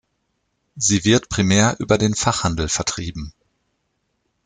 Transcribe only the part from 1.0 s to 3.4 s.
wird primär über den Fachhandel vertrieben.